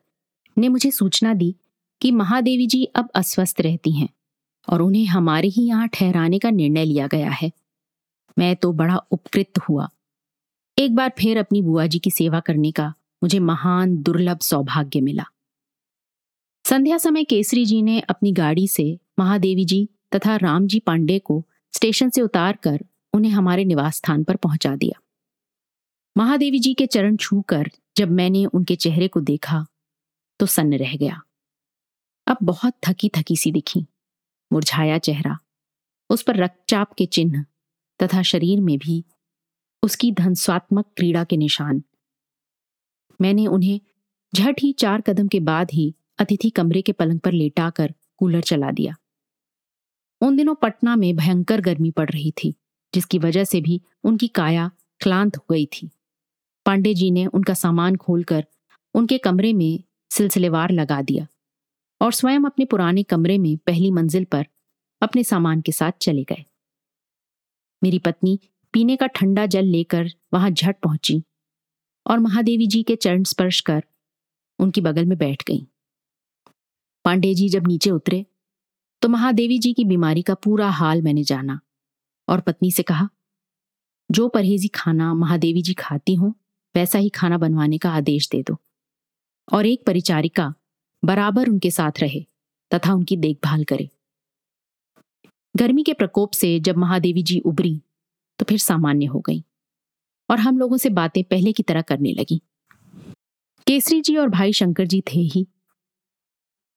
ने 0.58 0.68
मुझे 0.68 0.90
सूचना 0.90 1.34
दी 1.34 1.56
कि 2.00 2.10
महादेवी 2.10 2.66
जी 2.66 2.84
अब 2.84 3.08
अस्वस्थ 3.14 3.60
रहती 3.60 3.92
हैं 3.92 4.08
और 4.68 4.82
उन्हें 4.82 5.06
हमारे 5.06 5.48
ही 5.48 5.66
यहाँ 5.66 5.88
ठहराने 5.88 6.38
का 6.38 6.50
निर्णय 6.50 6.84
लिया 6.84 7.06
गया 7.06 7.30
है। 7.30 7.52
मैं 8.36 8.54
तो 8.56 8.72
बड़ा 8.72 8.96
उपकृत 9.10 9.58
हुआ। 9.58 9.88
एक 10.78 10.94
बार 10.94 11.12
फिर 11.18 11.38
अपनी 11.38 11.62
बुआ 11.62 11.86
जी 11.86 11.98
की 11.98 12.10
सेवा 12.10 12.40
करने 12.40 12.70
का 12.72 12.92
मुझे 13.22 13.38
महान 13.38 13.96
दुर्लभ 13.96 14.38
सौभाग्य 14.38 15.00
मिला। 15.00 15.24
संध्या 16.64 16.98
समय 16.98 17.24
केसरी 17.24 17.64
जी 17.66 17.80
ने 17.82 18.00
अपनी 18.00 18.32
गाड़ी 18.32 18.66
से 18.68 18.98
महादेवी 19.18 19.64
जी 19.64 19.88
तथा 20.14 20.36
राम 20.36 20.66
जी 20.66 20.78
पांडे 20.78 21.18
को 21.18 21.42
स्टेशन 21.74 22.10
से 22.10 22.20
उतार 22.20 22.56
कर 22.56 22.84
उन्हें 23.12 23.32
हमारे 23.32 23.64
निवास 23.64 23.96
स्थान 23.96 24.24
पर 24.24 24.36
पहुँचा 24.36 24.74
दिया। 24.76 25.00
महादेवी 26.16 26.58
जी 26.58 26.74
के 26.74 26.86
चरण 26.86 27.16
छू 27.16 27.40
कर 27.40 27.70
जब 27.96 28.10
मैंने 28.10 28.44
उनके 28.46 28.76
चेहरे 28.76 29.08
को 29.08 29.20
देखा 29.20 29.64
तो 30.40 30.46
सन्न 30.46 30.78
रह 30.78 30.96
गया। 30.96 31.20
अब 32.26 32.38
बहुत 32.42 32.74
थकी 32.88 33.08
थकी 33.08 33.36
सी 33.36 33.52
दिखी, 33.52 33.86
मुरझाया 34.50 34.98
चेहरा, 34.98 35.38
उस 36.10 36.22
पर 36.22 36.36
रक्तचाप 36.36 36.92
के 36.92 37.06
चिन्ह 37.06 37.44
तथा 38.02 38.22
शरीर 38.22 38.60
में 38.60 38.78
भी 38.78 39.04
उसकी 39.82 40.12
धनस्वात्मक 40.12 40.86
क्रीड़ा 40.96 41.24
के 41.24 41.36
निशान। 41.36 41.82
मैंने 43.20 43.46
उन्हें 43.46 43.80
झट 44.34 44.56
ही 44.60 44.72
चार 44.72 45.00
कदम 45.00 45.28
के 45.28 45.40
बाद 45.40 45.70
ही 45.72 45.94
अतिथि 46.18 46.50
कमरे 46.50 46.82
के 46.82 46.92
पलंग 46.92 47.20
पर 47.20 47.32
लेटाकर 47.32 47.94
कूलर 48.16 48.40
चला 48.40 48.70
दिया। 48.70 48.96
उन 50.20 50.36
दिनों 50.36 50.54
पटना 50.54 50.96
में 50.96 51.16
भयंकर 51.16 51.60
गर्मी 51.60 51.90
पड़ 51.90 52.10
रही 52.10 52.30
थी, 52.30 52.54
जिसकी 52.94 53.18
वजह 53.18 53.44
से 53.44 53.60
भी 53.60 53.80
उनकी 54.04 54.28
काया 54.28 54.70
क्लांत 55.00 55.36
हो 55.36 55.46
गई 55.50 55.66
थी। 55.66 55.90
पांडे 56.66 56.94
जी 56.94 57.10
ने 57.10 57.26
उनका 57.26 57.54
सामान 57.54 57.96
खोलकर 57.96 58.46
उनके 58.94 59.18
कमरे 59.18 59.52
में 59.52 59.82
सिलसिलेवार 60.10 60.70
लगा 60.70 61.02
दिया 61.02 61.26
और 62.00 62.12
स्वयं 62.12 62.40
अपने 62.40 62.64
पुराने 62.64 63.02
कमरे 63.02 63.38
में 63.38 63.56
पहली 63.56 63.90
मंजिल 63.90 64.24
पर 64.24 64.46
अपने 65.02 65.24
सामान 65.24 65.60
के 65.60 65.72
साथ 65.72 65.92
चले 66.00 66.24
गए। 66.24 66.44
मेरी 67.86 67.98
पत्नी 67.98 68.38
पीने 68.74 68.96
का 68.96 69.06
ठंडा 69.06 69.44
जल 69.46 69.64
लेकर 69.64 70.08
वहाँ 70.34 70.50
झट 70.50 70.76
पहुँची 70.82 71.22
और 72.06 72.18
महादेवी 72.18 72.66
जी 72.66 72.82
के 72.82 72.96
चरण 72.96 73.22
स्पर्श 73.22 73.60
कर 73.60 73.84
उनकी 74.58 74.80
बगल 74.80 75.04
में 75.04 75.16
बैठ 75.18 75.42
गई। 75.42 75.66
पांडे 77.04 77.32
जी 77.34 77.48
जब 77.48 77.66
नीचे 77.66 77.90
उतरे 77.90 78.24
तो 79.02 79.08
महादेवी 79.08 79.58
जी 79.58 79.72
की 79.72 79.84
बीमारी 79.84 80.22
का 80.22 80.34
पूरा 80.34 80.70
हाल 80.70 81.02
मैंने 81.02 81.24
जाना 81.24 81.58
और 82.28 82.40
पत्नी 82.40 82.70
से 82.70 82.82
कहा, 82.82 83.08
जो 84.10 84.28
परहेजी 84.28 84.68
खाना 84.68 85.14
महादेवी 85.14 85.62
जी 85.62 85.74
खाती 85.74 86.14
हो, 86.14 86.34
वैसा 86.74 86.98
ही 86.98 87.08
खाना 87.08 87.38
बनवाने 87.38 87.78
का 87.78 87.90
आदेश 87.90 88.28
दे 88.28 88.42
दो 88.42 88.56
और 89.52 89.66
एक 89.66 89.84
परिचारिका 89.86 90.54
बराबर 91.02 91.48
उनके 91.48 91.70
साथ 91.70 92.00
रहे 92.00 92.26
तथा 92.70 92.94
उनकी 92.94 93.16
देखभाल 93.16 93.64
करे। 93.64 93.90
गर्मी 95.56 95.82
के 95.82 95.92
प्रकोप 95.92 96.32
से 96.32 96.60
जब 96.60 96.76
महादेवी 96.76 97.22
जी 97.22 97.40
उभरी 97.40 97.82
तो 98.38 98.44
फिर 98.44 98.58
सामान्य 98.58 99.06
हो 99.06 99.20
गई 99.20 99.44
और 100.30 100.38
हम 100.38 100.58
लोगों 100.58 100.76
से 100.76 100.90
बातें 100.90 101.24
पहले 101.24 101.52
की 101.52 101.62
तरह 101.62 101.82
करने 101.82 102.12
लगी। 102.12 102.42
केसरी 103.66 104.00
जी 104.00 104.16
और 104.16 104.28
भाई 104.28 104.52
शंकर 104.52 104.86
जी 104.86 105.00
थे 105.00 105.20
ही। 105.20 105.46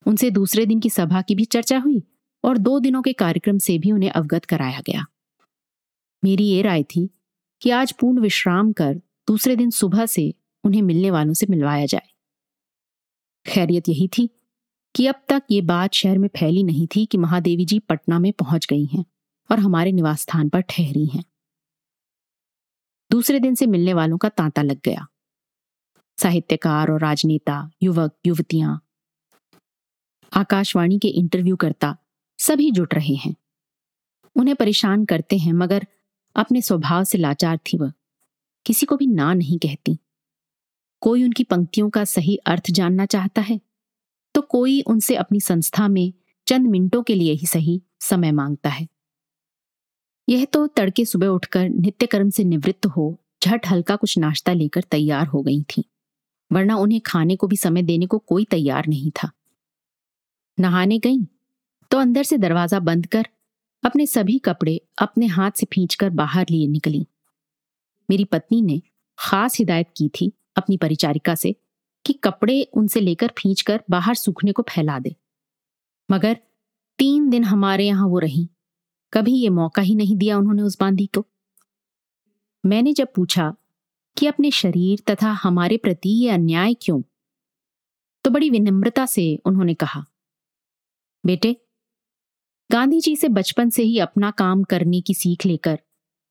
उनसे 0.05 0.31
दूसरे 0.31 0.65
दिन 0.65 0.79
की 0.79 0.89
सभा 0.89 1.21
की 1.21 1.35
भी 1.35 1.45
चर्चा 1.45 1.77
हुई 1.77 2.03
और 2.43 2.57
दो 2.57 2.79
दिनों 2.79 3.01
के 3.01 3.13
कार्यक्रम 3.13 3.57
से 3.57 3.77
भी 3.77 3.91
उन्हें 3.91 4.09
अवगत 4.09 4.45
कराया 4.45 4.79
गया। 4.79 5.05
मेरी 6.23 6.43
ये 6.43 6.61
राय 6.61 6.83
थी 6.83 7.09
कि 7.61 7.69
आज 7.69 7.91
पूर्ण 7.91 8.19
विश्राम 8.19 8.71
कर 8.71 8.93
दूसरे 9.27 9.55
दिन 9.55 9.69
सुबह 9.69 10.05
से 10.05 10.33
उन्हें 10.63 10.81
मिलने 10.81 11.11
वालों 11.11 11.33
से 11.33 11.47
मिलवाया 11.49 11.85
जाए। 11.85 12.09
खैरियत 13.45 13.89
यही 13.89 14.07
थी 14.07 14.29
कि 14.95 15.07
अब 15.07 15.15
तक 15.27 15.43
ये 15.51 15.61
बात 15.61 15.93
शहर 15.93 16.17
में 16.17 16.29
फैली 16.39 16.63
नहीं 16.63 16.87
थी 16.87 17.05
कि 17.05 17.17
महादेवी 17.17 17.65
जी 17.65 17.79
पटना 17.79 18.19
में 18.19 18.33
पहुँच 18.33 18.67
गई 18.69 18.85
हैं 18.85 19.05
और 19.51 19.59
हमारे 19.59 19.91
निवास 19.91 20.21
स्थान 20.21 20.49
पर 20.49 20.61
ठहरी 20.61 21.05
हैं। 21.05 21.23
दूसरे 23.11 23.39
दिन 23.39 23.55
से 23.55 23.65
मिलने 23.65 23.93
वालों 23.93 24.17
का 24.17 24.29
तांता 24.29 24.61
लग 24.61 24.79
गया। 24.85 25.07
साहित्यकार 26.17 26.91
और 26.91 27.01
राजनेता, 27.01 27.71
युवक, 27.83 28.17
युवतियाँ, 28.25 28.85
आकाशवाणी 30.33 30.99
के 30.99 31.07
इंटरव्यू 31.07 31.55
करता, 31.55 31.97
सभी 32.37 32.71
जुट 32.71 32.93
रहे 32.93 33.15
हैं। 33.15 33.35
उन्हें 34.35 34.55
परेशान 34.55 35.05
करते 35.05 35.37
हैं, 35.37 35.53
मगर 35.53 35.87
अपने 36.35 36.61
स्वभाव 36.61 37.03
से 37.03 37.17
लाचार 37.17 37.57
थी 37.57 37.77
वह। 37.77 37.91
किसी 38.65 38.85
को 38.85 38.97
भी 38.97 39.07
ना 39.07 39.33
नहीं 39.33 39.59
कहती। 39.59 39.97
कोई 41.01 41.23
उनकी 41.23 41.43
पंक्तियों 41.43 41.89
का 41.89 42.05
सही 42.05 42.35
अर्थ 42.35 42.63
जानना 42.71 43.05
चाहता 43.05 43.41
है? 43.41 43.61
तो 44.35 44.41
कोई 44.41 44.81
उनसे 44.81 45.15
अपनी 45.15 45.39
संस्था 45.41 45.87
में 45.87 46.11
चंद 46.47 46.67
मिनटों 46.67 47.01
के 47.03 47.15
लिए 47.15 47.33
ही 47.33 47.47
सही 47.47 47.81
समय 47.99 48.31
माँगता 48.31 48.69
है। 48.69 48.87
यह 50.27 50.45
तो 50.45 50.65
तड़के 50.67 51.05
सुबह 51.05 51.27
उठकर 51.27 51.69
नित्य 51.69 52.05
कर्म 52.05 52.29
से 52.29 52.43
निवृत्त 52.43 52.85
हो, 52.85 53.17
झट 53.41 53.67
हल्का 53.67 53.95
कुछ 53.95 54.17
नाश्ता 54.17 54.53
लेकर 54.53 54.81
तैयार 54.81 55.27
हो 55.27 55.41
गई 55.41 55.61
थी, 55.69 55.83
वरना 56.51 56.75
उन्हें 56.75 57.01
खाने 57.01 57.35
को 57.35 57.47
भी 57.47 57.57
समय 57.57 57.81
देने 57.81 58.05
को 58.05 58.17
कोई 58.19 58.45
तैयार 58.45 58.87
नहीं 58.87 59.11
था। 59.13 59.31
नहाने 60.57 60.99
गई 60.99 61.19
तो 61.91 61.97
अंदर 61.97 62.23
से 62.23 62.37
दरवाज़ा 62.37 62.79
बंद 62.79 63.05
कर 63.05 63.27
अपने 63.83 64.05
सभी 64.05 64.37
कपड़े 64.39 64.79
अपने 64.97 65.25
हाथ 65.27 65.51
से 65.51 65.65
खींचकर 65.65 66.09
बाहर 66.11 66.45
लिए 66.51 66.67
निकली। 66.67 67.05
मेरी 68.09 68.25
पत्नी 68.25 68.61
ने 68.61 68.81
खास 69.17 69.57
हिदायत 69.59 69.87
की 69.97 70.09
थी 70.11 70.31
अपनी 70.57 70.77
परिचारिका 70.77 71.35
से 71.35 71.55
कि 72.05 72.13
कपड़े 72.13 72.61
उनसे 72.73 72.99
लेकर 72.99 73.27
खींच 73.27 73.61
कर 73.61 73.81
बाहर 73.89 74.15
सूखने 74.15 74.51
को 74.51 74.61
फैला 74.61 74.99
दे। 74.99 75.15
मगर 76.11 76.37
तीन 76.99 77.29
दिन 77.29 77.43
हमारे 77.43 77.87
यहाँ 77.87 78.07
वो 78.07 78.19
रही। 78.19 78.49
कभी 79.13 79.33
ये 79.33 79.49
मौका 79.49 79.81
ही 79.81 79.95
नहीं 79.95 80.15
दिया 80.17 80.37
उन्होंने 80.37 80.61
उस 80.61 80.77
बांदी 80.79 81.05
को। 81.05 81.25
मैंने 82.65 82.93
जब 82.93 83.13
पूछा 83.15 83.53
कि 84.17 84.27
अपने 84.27 84.51
शरीर 84.51 85.03
तथा 85.07 85.31
हमारे 85.33 85.77
प्रति 85.77 86.09
ये 86.09 86.29
अन्याय 86.29 86.73
क्यों? 86.73 87.01
तो 88.25 88.29
बड़ी 88.29 88.49
विनम्रता 88.49 89.05
से 89.05 89.35
उन्होंने 89.45 89.73
कहा, 89.73 90.05
बेटे 91.25 91.55
गांधी 92.71 92.99
जी 93.01 93.15
से 93.15 93.27
बचपन 93.27 93.69
से 93.69 93.83
ही 93.83 93.99
अपना 93.99 94.31
काम 94.31 94.63
करने 94.63 95.01
की 95.01 95.13
सीख 95.13 95.45
लेकर 95.45 95.79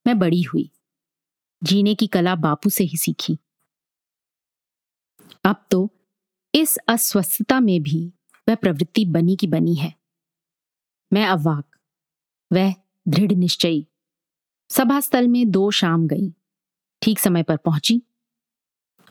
मैं 0.06 0.18
बड़ी 0.18 0.42
हुई। 0.42 0.70
जीने 1.62 1.94
की 1.94 2.06
कला 2.06 2.34
बापू 2.34 2.70
से 2.70 2.84
ही 2.84 2.96
सीखी। 2.96 3.38
अब 5.44 5.64
तो 5.70 5.88
इस 6.54 6.76
अस्वस्थता 6.88 7.60
में 7.60 7.82
भी 7.82 8.12
वह 8.48 8.54
प्रवृत्ति 8.54 9.04
बनी 9.04 9.36
की 9.36 9.46
बनी 9.46 9.74
है। 9.74 9.92
मैं 11.12 11.26
अवाक, 11.26 11.76
वह 12.50 12.74
दृढ़ 13.06 13.32
निश्चयी। 13.32 13.86
सभा 14.70 15.00
स्थल 15.00 15.28
में 15.28 15.50
दो 15.50 15.70
शाम 15.70 16.06
गई, 16.06 16.32
ठीक 17.02 17.18
समय 17.18 17.42
पर 17.42 17.56
पहुँची। 17.56 18.00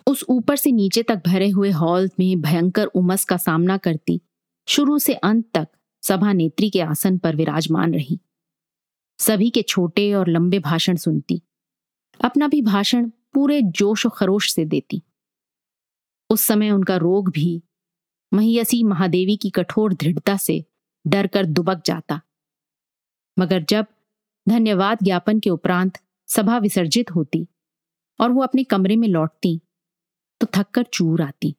उस 0.07 0.23
ऊपर 0.29 0.55
से 0.55 0.71
नीचे 0.71 1.03
तक 1.03 1.21
भरे 1.25 1.49
हुए 1.49 1.71
हॉल 1.71 2.09
में 2.19 2.41
भयंकर 2.41 2.85
उमस 2.85 3.25
का 3.25 3.37
सामना 3.37 3.77
करती, 3.77 4.21
शुरू 4.67 4.99
से 4.99 5.13
अंत 5.13 5.49
तक 5.53 5.67
सभा 6.03 6.33
नेत्री 6.33 6.69
के 6.69 6.81
आसन 6.81 7.17
पर 7.17 7.35
विराजमान 7.35 7.93
रही। 7.93 8.19
सभी 9.19 9.49
के 9.49 9.61
छोटे 9.61 10.13
और 10.13 10.29
लंबे 10.29 10.59
भाषण 10.59 10.95
सुनती, 10.95 11.41
अपना 12.19 12.47
भी 12.47 12.61
भाषण 12.61 13.09
पूरे 13.33 13.61
जोश 13.61 14.05
और 14.05 14.11
खरोश 14.15 14.53
से 14.53 14.65
देती। 14.65 15.01
उस 16.29 16.41
समय 16.41 16.71
उनका 16.71 16.97
रोग 16.97 17.29
भी 17.31 17.61
महियसी 18.33 18.83
महादेवी 18.83 19.35
की 19.37 19.49
कठोर 19.49 19.93
दृढ़ता 19.93 20.37
से 20.37 20.63
डर 21.07 21.27
कर 21.27 21.45
दुबक 21.45 21.81
जाता। 21.85 22.21
मगर 23.39 23.63
जब 23.63 23.85
धन्यवाद 24.49 24.97
ज्ञापन 25.03 25.39
के 25.39 25.49
उपरांत 25.49 25.97
सभा 26.27 26.57
विसर्जित 26.57 27.11
होती 27.11 27.47
और 28.19 28.31
वो 28.31 28.41
अपने 28.41 28.63
कमरे 28.63 28.95
में 28.95 29.07
लौटती 29.07 29.61
तो 30.41 30.47
थककर 30.53 30.83
चूर 30.83 31.21
आती। 31.21 31.55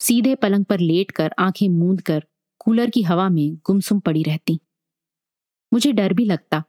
सीधे 0.00 0.34
पलंग 0.34 0.64
पर 0.64 0.80
लेटकर 0.80 1.34
आँखें 1.38 1.68
मूंद 1.68 2.00
कर 2.00 2.24
कूलर 2.58 2.90
की 2.90 3.02
हवा 3.02 3.28
में 3.28 3.56
गुमसुम 3.56 4.00
पड़ी 4.00 4.22
रहती। 4.22 4.60
मुझे 5.72 5.92
डर 5.92 6.12
भी 6.12 6.24
लगता 6.24 6.62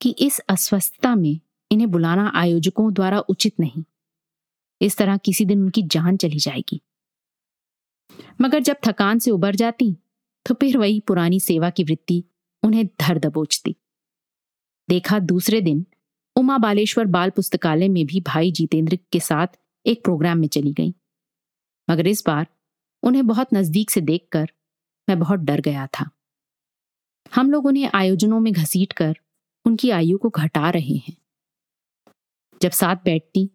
कि 0.00 0.10
इस 0.18 0.38
अस्वस्थता 0.38 1.14
में 1.14 1.40
इन्हें 1.70 1.90
बुलाना 1.90 2.32
आयोजकों 2.34 2.92
द्वारा 2.94 3.18
उचित 3.18 3.60
नहीं। 3.60 3.84
इस 4.82 4.96
तरह 4.96 5.16
किसी 5.16 5.44
दिन 5.44 5.62
उनकी 5.62 5.82
जान 5.82 6.16
चली 6.16 6.38
जाएगी। 6.38 6.80
मगर 8.40 8.60
जब 8.60 8.76
थकान 8.86 9.18
से 9.18 9.30
उबर 9.30 9.54
जाती 9.54 9.96
तो 10.46 10.54
फिर 10.54 10.76
वही 10.78 11.00
पुरानी 11.00 11.40
सेवा 11.40 11.70
की 11.70 11.84
वृत्ति 11.84 12.22
उन्हें 12.62 12.86
धर 13.00 13.18
दबोचती। 13.18 13.74
देखा 14.88 15.18
दूसरे 15.18 15.60
दिन, 15.60 15.86
उमा 16.36 16.58
बालेश्वर 16.58 17.06
बाल 17.06 17.30
पुस्तकालय 17.30 17.88
में 17.88 18.04
भी 18.06 18.20
भाई 18.20 18.50
जितेंद्र 18.52 18.98
के 19.12 19.20
साथ 19.20 19.58
एक 19.86 20.02
प्रोग्राम 20.04 20.38
में 20.38 20.48
चली 20.48 20.72
गई। 20.72 20.94
मगर 21.88 22.06
इस 22.06 22.22
बार 22.26 22.46
उन्हें 23.02 23.26
बहुत 23.26 23.54
नज़दीक 23.54 23.90
से 23.90 24.00
देखकर 24.00 24.50
मैं 25.08 25.18
बहुत 25.18 25.40
डर 25.40 25.60
गया 25.60 25.86
था। 25.86 26.10
हम 27.34 27.50
लोग 27.50 27.66
उन्हें 27.66 27.90
आयोजनों 27.94 28.40
में 28.40 28.52
घसीट 28.52 28.92
कर 28.92 29.14
उनकी 29.64 29.90
आयु 29.90 30.18
को 30.18 30.28
घटा 30.28 30.70
रहे 30.70 30.96
हैं। 30.98 31.16
जब 32.62 32.70
साथ 32.70 32.96
बैठती 32.96 33.50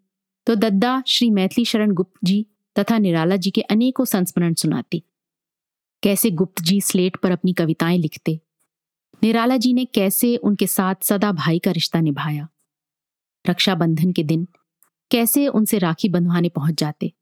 तो 0.48 0.54
दद्दा, 0.54 1.02
श्री 1.06 1.30
मैथिली 1.30 1.64
शरण 1.64 1.90
गुप्त 1.90 2.18
जी 2.24 2.46
तथा 2.78 2.98
निराला 2.98 3.36
जी 3.36 3.50
के 3.50 3.60
अनेकों 3.60 4.04
संस्मरण 4.04 4.54
सुनाती। 4.54 5.02
कैसे 6.02 6.30
गुप्त 6.30 6.62
जी 6.62 6.80
स्लेट 6.80 7.16
पर 7.16 7.30
अपनी 7.30 7.52
कविताएँ 7.52 7.98
लिखते। 7.98 8.40
निराला 9.22 9.56
जी 9.56 9.72
ने 9.72 9.84
कैसे 9.84 10.36
उनके 10.36 10.66
साथ 10.66 10.94
सदा 11.02 11.32
भाई 11.32 11.58
का 11.58 11.70
रिश्ता 11.70 12.00
निभाया। 12.00 12.48
रक्षाबंधन 13.48 14.12
के 14.12 14.22
दिन 14.22 14.48
कैसे 15.10 15.48
उनसे 15.48 15.78
राखी 15.78 16.08
बंधवाने 16.08 16.48
पहुँच 16.48 16.74
जाते। 16.74 17.12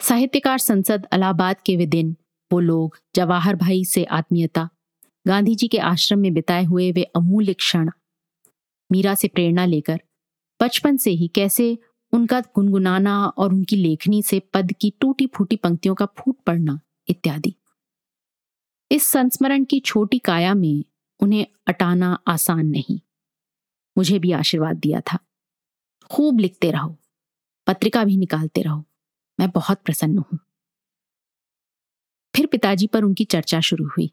साहित्यकार 0.00 0.58
संसद 0.58 1.04
अलाहाबाद 1.04 1.56
के 1.66 1.76
वे 1.76 1.86
दिन 1.86 2.16
वो 2.52 2.60
लोग, 2.60 2.98
जवाहर 3.14 3.56
भाई 3.56 3.84
से 3.84 4.04
आत्मीयता, 4.04 4.68
गांधी 5.26 5.54
जी 5.54 5.68
के 5.68 5.78
आश्रम 5.78 6.18
में 6.18 6.32
बिताए 6.34 6.64
हुए 6.64 6.92
वे 6.92 7.02
अमूल्य 7.02 7.54
क्षण, 7.54 7.90
मीरा 8.92 9.14
से 9.14 9.28
प्रेरणा 9.28 9.64
लेकर 9.64 10.00
बचपन 10.62 10.96
से 10.96 11.10
ही 11.10 11.28
कैसे 11.28 11.78
उनका 12.12 12.40
गुनगुनाना 12.40 13.26
और 13.26 13.52
उनकी 13.52 13.76
लेखनी 13.76 14.22
से 14.22 14.40
पद 14.40 14.72
की 14.80 14.90
टूटी 15.00 15.26
फूटी 15.26 15.56
पंक्तियों 15.56 15.94
का 15.94 16.06
फूट 16.06 16.36
पड़ना, 16.40 16.80
इत्यादि। 17.08 17.54
इस 18.90 19.06
संस्मरण 19.06 19.64
की 19.64 19.80
छोटी 19.80 20.18
काया 20.18 20.54
में 20.54 20.84
उन्हें 21.20 21.46
अटाना 21.66 22.18
आसान 22.26 22.66
नहीं। 22.66 23.00
मुझे 23.98 24.18
भी 24.18 24.32
आशीर्वाद 24.32 24.76
दिया 24.76 25.00
था। 25.00 25.18
खूब 26.10 26.40
लिखते 26.40 26.70
रहो, 26.70 26.96
पत्रिका 27.66 28.04
भी 28.04 28.16
निकालते 28.16 28.62
रहो। 28.62 28.84
मैं 29.40 29.50
बहुत 29.50 29.82
प्रसन्न 29.82 30.18
हूँ। 30.18 30.38
फिर 32.36 32.46
पिताजी 32.46 32.86
पर 32.86 33.04
उनकी 33.04 33.24
चर्चा 33.24 33.60
शुरू 33.60 33.88
हुई। 33.88 34.10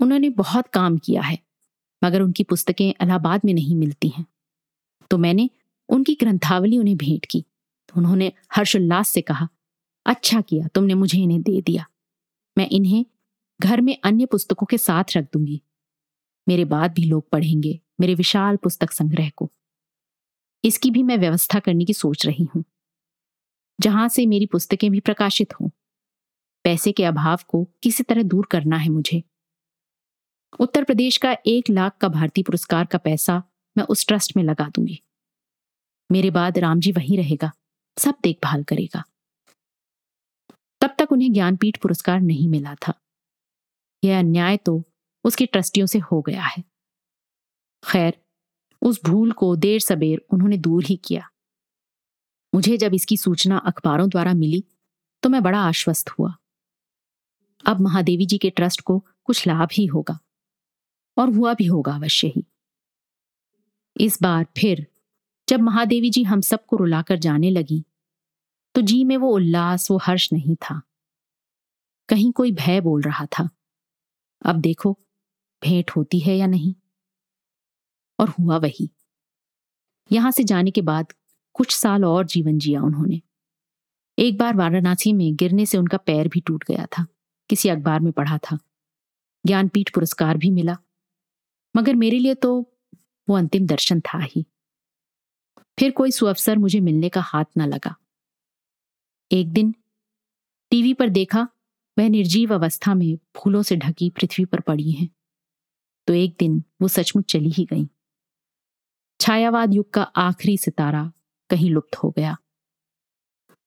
उन्होंने 0.00 0.28
बहुत 0.28 0.68
काम 0.68 0.98
किया 0.98 1.22
है, 1.22 1.38
मगर 2.04 2.22
उनकी 2.22 2.44
पुस्तकें 2.44 2.90
इलाहाबाद 2.90 3.40
में 3.44 3.54
नहीं 3.54 3.76
मिलती 3.76 4.08
हैं। 4.08 4.26
तो 5.10 5.18
मैंने 5.18 5.50
उनकी 5.88 6.14
ग्रंथावली 6.14 6.78
उन्हें 6.78 6.96
भेंट 6.96 7.26
की। 7.26 7.44
तो 7.88 7.94
उन्होंने 7.96 8.32
हर्षोल्लास 8.56 9.08
से 9.08 9.20
कहा 9.20 9.48
अच्छा 10.06 10.40
किया, 10.40 10.68
तुमने 10.68 10.94
मुझे 10.94 11.18
इन्हें 11.18 11.42
दे 11.42 11.60
दिया। 11.60 11.86
मैं 12.58 12.68
इन्हें 12.68 13.06
घर 13.60 13.80
में 13.80 13.98
अन्य 14.04 14.26
पुस्तकों 14.26 14.66
के 14.66 14.78
साथ 14.78 15.04
रख 15.16 15.24
दूँगी। 15.24 15.62
मेरे 16.48 16.64
बाद 16.64 16.92
भी 16.92 17.04
लोग 17.04 17.30
पढ़ेंगे, 17.30 17.80
मेरे 18.00 18.14
विशाल 18.14 18.56
पुस्तक 18.56 18.90
संग्रह 18.90 19.30
को। 19.30 19.52
इसकी 20.64 20.90
भी 20.90 21.02
मैं 21.02 21.18
व्यवस्था 21.18 21.58
करने 21.58 21.84
की 21.84 21.94
सोच 21.94 22.26
रही 22.26 22.44
हूँ। 22.44 22.64
जहाँ 23.80 24.08
से 24.08 24.26
मेरी 24.26 24.46
पुस्तकें 24.46 24.90
भी 24.90 25.00
प्रकाशित 25.00 25.60
हों। 25.60 25.68
पैसे 26.64 26.92
के 26.92 27.04
अभाव 27.04 27.38
को 27.48 27.64
किसी 27.82 28.02
तरह 28.02 28.22
दूर 28.22 28.46
करना 28.50 28.76
है 28.76 28.88
मुझे। 28.88 29.22
उत्तर 30.60 30.84
प्रदेश 30.84 31.16
का 31.16 31.36
एक 31.46 31.70
लाख 31.70 31.98
का 31.98 32.08
भारतीय 32.08 32.44
पुरस्कार 32.44 32.86
का 32.86 32.98
पैसा 32.98 33.42
मैं 33.80 33.86
उस 33.86 34.06
ट्रस्ट 34.06 34.36
में 34.36 34.42
लगा 34.44 34.68
दूँगी। 34.68 35.00
मेरे 36.10 36.30
बाद 36.30 36.58
रामजी 36.58 36.92
वहीं 36.92 37.16
रहेगा, 37.18 37.50
सब 37.96 38.14
देखभाल 38.22 38.64
करेगा। 38.64 39.02
तब 40.80 40.94
तक 40.98 41.12
उन्हें 41.12 41.32
ज्ञानपीठ 41.32 41.76
पुरस्कार 41.76 42.20
नहीं 42.20 42.48
मिला 42.48 42.74
था। 42.74 42.92
यह 44.02 44.18
अन्याय 44.18 44.56
तो 44.56 44.82
उसके 45.24 45.46
ट्रस्टियों 45.46 45.86
से 45.86 45.98
हो 46.00 46.20
गया 46.22 46.42
है। 46.42 46.62
खैर, 47.82 48.18
उस 48.82 49.00
भूल 49.04 49.32
को 49.32 49.54
देर 49.56 49.80
सबेर 49.80 50.18
उन्होंने 50.32 50.56
दूर 50.58 50.84
ही 50.84 50.96
किया। 50.96 51.28
मुझे 52.52 52.76
जब 52.76 52.94
इसकी 52.94 53.16
सूचना 53.16 53.58
अखबारों 53.58 54.08
द्वारा 54.08 54.34
मिली 54.34 54.64
तो 55.22 55.28
मैं 55.28 55.42
बड़ा 55.42 55.60
आश्वस्त 55.60 56.10
हुआ। 56.10 56.34
अब 57.64 57.80
महादेवी 57.80 58.26
जी 58.26 58.38
के 58.38 58.50
ट्रस्ट 58.50 58.80
को 58.80 58.98
कुछ 59.24 59.46
लाभ 59.46 59.68
ही 59.72 59.86
होगा, 59.86 60.18
और 61.16 61.34
हुआ 61.34 61.54
भी 61.54 61.66
होगा 61.66 61.94
अवश्य 61.94 62.28
ही। 62.28 62.44
इस 64.00 64.18
बार 64.22 64.46
फिर 64.58 64.86
जब 65.48 65.60
महादेवी 65.60 66.10
जी 66.10 66.22
हम 66.22 66.40
सबको 66.40 66.76
रुलाकर 66.76 67.18
जाने 67.18 67.50
लगी 67.50 67.84
तो 68.74 68.80
जी 68.80 69.02
में 69.04 69.16
वो 69.16 69.30
उल्लास, 69.30 69.90
वो 69.90 69.96
हर्ष 69.98 70.28
नहीं 70.32 70.54
था। 70.56 70.80
कहीं 72.08 72.32
कोई 72.32 72.52
भय 72.52 72.80
बोल 72.80 73.02
रहा 73.02 73.26
था, 73.26 73.48
अब 74.42 74.60
देखो, 74.60 74.92
भेंट 75.62 75.90
होती 75.90 76.20
है 76.20 76.36
या 76.36 76.46
नहीं? 76.46 76.74
और 78.18 78.28
हुआ 78.28 78.56
वही। 78.56 78.90
यहाँ 80.10 80.30
से 80.30 80.44
जाने 80.44 80.70
के 80.70 80.82
बाद 80.82 81.12
कुछ 81.54 81.76
साल 81.76 82.04
और 82.04 82.26
जीवन 82.26 82.58
जिया 82.58 82.82
उन्होंने। 82.82 83.20
एक 84.18 84.38
बार 84.38 84.56
वाराणसी 84.56 85.12
में 85.12 85.36
गिरने 85.36 85.66
से 85.66 85.78
उनका 85.78 85.96
पैर 85.96 86.28
भी 86.28 86.40
टूट 86.40 86.64
गया 86.68 86.86
था, 86.86 87.06
किसी 87.50 87.68
अखबार 87.68 88.00
में 88.00 88.12
पढ़ा 88.12 88.38
था। 88.38 88.58
ज्ञानपीठ 89.46 89.94
पुरस्कार 89.94 90.36
भी 90.36 90.50
मिला। 90.50 90.76
मगर 91.74 91.94
मेरे 91.94 92.18
लिए 92.18 92.34
तो 92.34 92.52
वो 93.28 93.36
अंतिम 93.36 93.66
दर्शन 93.66 94.00
था 94.00 94.18
ही। 94.18 94.46
फिर 95.78 95.90
कोई 95.90 96.10
सुअवसर 96.10 96.58
मुझे 96.58 96.80
मिलने 96.80 97.08
का 97.08 97.20
हाथ 97.20 97.44
न 97.58 97.62
लगा। 97.62 97.96
एक 99.32 99.52
दिन 99.52 99.74
टीवी 100.70 100.94
पर 100.94 101.08
देखा, 101.08 101.48
वह 101.98 102.08
निर्जीव 102.08 102.54
अवस्था 102.54 102.94
में 102.94 103.18
फूलों 103.36 103.62
से 103.62 103.76
ढकी 103.76 104.10
पृथ्वी 104.10 104.44
पर 104.44 104.60
पड़ी 104.60 104.92
हैं। 104.92 105.08
तो 106.06 106.14
एक 106.14 106.36
दिन 106.38 106.64
वो 106.82 106.88
सचमुच 106.88 107.32
चली 107.32 107.50
ही 107.50 107.64
गई। 107.64 107.84
छायावाद 109.20 109.74
युग 109.74 109.90
का 109.90 110.02
आखिरी 110.02 110.56
सितारा 110.56 111.12
कहीं 111.50 111.70
लुप्त 111.70 111.96
हो 111.96 112.10
गया। 112.10 112.36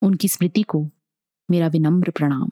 उनकी 0.01 0.27
स्मृति 0.27 0.63
को 0.63 0.89
मेरा 1.51 1.67
विनम्र 1.67 2.11
प्रणाम। 2.11 2.51